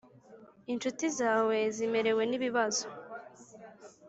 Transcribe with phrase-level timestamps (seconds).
[0.71, 2.85] incuti zawe zimerewe n ibibazo